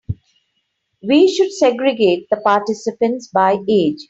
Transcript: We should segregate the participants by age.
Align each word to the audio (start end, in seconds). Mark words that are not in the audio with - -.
We 1.07 1.31
should 1.31 1.53
segregate 1.53 2.25
the 2.31 2.37
participants 2.37 3.27
by 3.27 3.59
age. 3.69 3.99